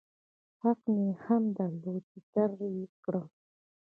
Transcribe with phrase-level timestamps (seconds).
[0.61, 3.27] حق مې هم درلود چې رد يې کړم.